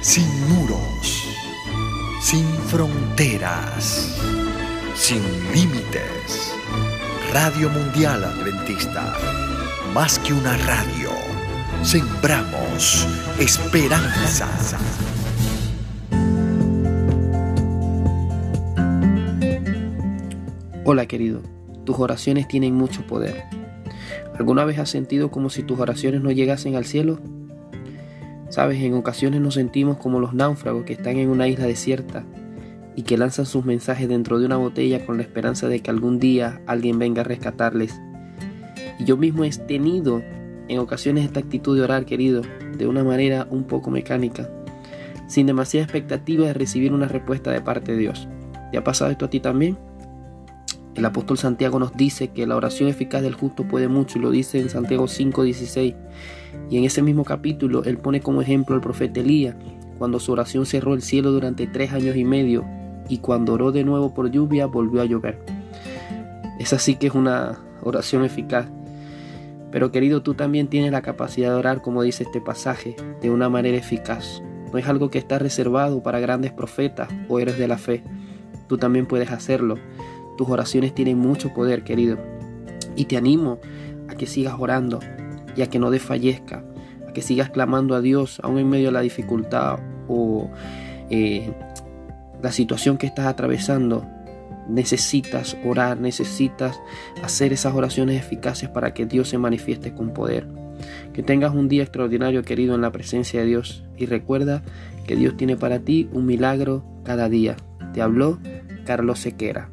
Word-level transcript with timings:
sin 0.00 0.26
muros, 0.48 1.28
sin 2.22 2.46
fronteras, 2.68 4.16
sin 4.94 5.20
límites. 5.52 6.54
Radio 7.32 7.68
Mundial 7.68 8.24
Adventista, 8.24 9.14
más 9.94 10.18
que 10.18 10.32
una 10.32 10.56
radio, 10.56 11.10
sembramos 11.82 13.06
esperanza. 13.38 14.48
Hola 20.84 21.06
querido, 21.06 21.42
tus 21.84 21.98
oraciones 21.98 22.48
tienen 22.48 22.74
mucho 22.74 23.06
poder. 23.06 23.44
¿Alguna 24.38 24.64
vez 24.64 24.78
has 24.78 24.88
sentido 24.88 25.30
como 25.30 25.50
si 25.50 25.62
tus 25.62 25.78
oraciones 25.78 26.22
no 26.22 26.30
llegasen 26.30 26.74
al 26.74 26.86
cielo? 26.86 27.20
Sabes, 28.50 28.82
en 28.82 28.94
ocasiones 28.94 29.40
nos 29.40 29.54
sentimos 29.54 29.96
como 29.96 30.18
los 30.18 30.34
náufragos 30.34 30.84
que 30.84 30.92
están 30.92 31.18
en 31.18 31.30
una 31.30 31.46
isla 31.46 31.66
desierta 31.66 32.24
y 32.96 33.02
que 33.02 33.16
lanzan 33.16 33.46
sus 33.46 33.64
mensajes 33.64 34.08
dentro 34.08 34.40
de 34.40 34.46
una 34.46 34.56
botella 34.56 35.06
con 35.06 35.18
la 35.18 35.22
esperanza 35.22 35.68
de 35.68 35.80
que 35.80 35.90
algún 35.90 36.18
día 36.18 36.60
alguien 36.66 36.98
venga 36.98 37.20
a 37.20 37.24
rescatarles. 37.24 38.00
Y 38.98 39.04
yo 39.04 39.16
mismo 39.16 39.44
he 39.44 39.50
tenido 39.50 40.20
en 40.66 40.78
ocasiones 40.80 41.24
esta 41.24 41.38
actitud 41.38 41.76
de 41.76 41.84
orar, 41.84 42.04
querido, 42.04 42.42
de 42.76 42.88
una 42.88 43.04
manera 43.04 43.46
un 43.50 43.64
poco 43.64 43.92
mecánica, 43.92 44.50
sin 45.28 45.46
demasiada 45.46 45.84
expectativa 45.84 46.46
de 46.46 46.54
recibir 46.54 46.92
una 46.92 47.06
respuesta 47.06 47.52
de 47.52 47.60
parte 47.60 47.92
de 47.92 47.98
Dios. 47.98 48.28
¿Te 48.72 48.78
ha 48.78 48.84
pasado 48.84 49.12
esto 49.12 49.26
a 49.26 49.30
ti 49.30 49.38
también? 49.38 49.78
El 51.00 51.06
apóstol 51.06 51.38
Santiago 51.38 51.78
nos 51.78 51.96
dice 51.96 52.28
que 52.28 52.46
la 52.46 52.56
oración 52.56 52.90
eficaz 52.90 53.22
del 53.22 53.32
justo 53.32 53.64
puede 53.64 53.88
mucho 53.88 54.18
y 54.18 54.20
lo 54.20 54.30
dice 54.30 54.60
en 54.60 54.68
Santiago 54.68 55.08
5:16. 55.08 55.96
Y 56.68 56.76
en 56.76 56.84
ese 56.84 57.00
mismo 57.00 57.24
capítulo 57.24 57.84
él 57.84 57.96
pone 57.96 58.20
como 58.20 58.42
ejemplo 58.42 58.74
al 58.74 58.82
profeta 58.82 59.20
Elías, 59.20 59.56
cuando 59.96 60.20
su 60.20 60.30
oración 60.30 60.66
cerró 60.66 60.92
el 60.92 61.00
cielo 61.00 61.32
durante 61.32 61.66
tres 61.66 61.94
años 61.94 62.16
y 62.16 62.24
medio 62.24 62.66
y 63.08 63.16
cuando 63.16 63.54
oró 63.54 63.72
de 63.72 63.82
nuevo 63.82 64.12
por 64.12 64.30
lluvia 64.30 64.66
volvió 64.66 65.00
a 65.00 65.06
llover. 65.06 65.42
Es 66.58 66.74
así 66.74 66.96
que 66.96 67.06
es 67.06 67.14
una 67.14 67.60
oración 67.80 68.22
eficaz. 68.22 68.66
Pero 69.72 69.92
querido, 69.92 70.20
tú 70.20 70.34
también 70.34 70.68
tienes 70.68 70.92
la 70.92 71.00
capacidad 71.00 71.48
de 71.48 71.54
orar, 71.54 71.80
como 71.80 72.02
dice 72.02 72.24
este 72.24 72.42
pasaje, 72.42 72.94
de 73.22 73.30
una 73.30 73.48
manera 73.48 73.78
eficaz. 73.78 74.42
No 74.70 74.78
es 74.78 74.86
algo 74.86 75.08
que 75.08 75.16
está 75.16 75.38
reservado 75.38 76.02
para 76.02 76.20
grandes 76.20 76.52
profetas 76.52 77.08
o 77.26 77.40
héroes 77.40 77.56
de 77.56 77.68
la 77.68 77.78
fe. 77.78 78.02
Tú 78.68 78.76
también 78.76 79.06
puedes 79.06 79.30
hacerlo. 79.30 79.76
Tus 80.40 80.48
oraciones 80.48 80.94
tienen 80.94 81.18
mucho 81.18 81.52
poder, 81.52 81.84
querido. 81.84 82.16
Y 82.96 83.04
te 83.04 83.18
animo 83.18 83.58
a 84.08 84.14
que 84.14 84.24
sigas 84.24 84.54
orando 84.58 84.98
y 85.54 85.60
a 85.60 85.66
que 85.66 85.78
no 85.78 85.90
desfallezca, 85.90 86.64
a 87.06 87.12
que 87.12 87.20
sigas 87.20 87.50
clamando 87.50 87.94
a 87.94 88.00
Dios 88.00 88.40
aún 88.42 88.56
en 88.56 88.70
medio 88.70 88.86
de 88.86 88.92
la 88.92 89.02
dificultad 89.02 89.80
o 90.08 90.50
eh, 91.10 91.52
la 92.42 92.52
situación 92.52 92.96
que 92.96 93.06
estás 93.06 93.26
atravesando. 93.26 94.06
Necesitas 94.66 95.58
orar, 95.62 96.00
necesitas 96.00 96.80
hacer 97.22 97.52
esas 97.52 97.74
oraciones 97.74 98.18
eficaces 98.18 98.70
para 98.70 98.94
que 98.94 99.04
Dios 99.04 99.28
se 99.28 99.36
manifieste 99.36 99.92
con 99.92 100.14
poder. 100.14 100.46
Que 101.12 101.22
tengas 101.22 101.54
un 101.54 101.68
día 101.68 101.82
extraordinario, 101.82 102.44
querido, 102.44 102.74
en 102.74 102.80
la 102.80 102.92
presencia 102.92 103.40
de 103.40 103.46
Dios. 103.46 103.84
Y 103.98 104.06
recuerda 104.06 104.62
que 105.06 105.16
Dios 105.16 105.36
tiene 105.36 105.58
para 105.58 105.80
ti 105.80 106.08
un 106.14 106.24
milagro 106.24 106.82
cada 107.04 107.28
día. 107.28 107.56
Te 107.92 108.00
habló 108.00 108.38
Carlos 108.86 109.18
Sequera. 109.18 109.68